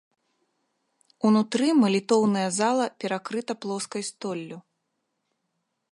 Унутры 1.31 1.67
малітоўная 1.83 2.47
зала 2.59 2.85
перакрыта 3.05 3.53
плоскай 3.67 4.03
столлю. 4.11 4.57